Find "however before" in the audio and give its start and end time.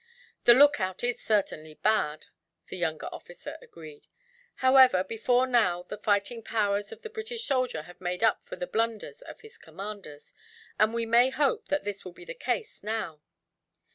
4.55-5.45